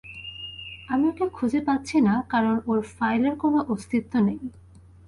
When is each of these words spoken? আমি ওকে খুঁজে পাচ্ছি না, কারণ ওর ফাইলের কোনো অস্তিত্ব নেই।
আমি 0.91 1.05
ওকে 1.11 1.25
খুঁজে 1.37 1.61
পাচ্ছি 1.67 1.97
না, 2.07 2.13
কারণ 2.33 2.55
ওর 2.69 2.79
ফাইলের 2.95 3.35
কোনো 3.43 3.59
অস্তিত্ব 3.73 4.13
নেই। 4.27 4.41